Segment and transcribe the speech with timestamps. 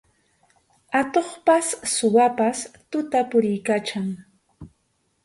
[0.99, 2.57] Atuqpas suwapas
[2.91, 4.07] tuta puriykachan.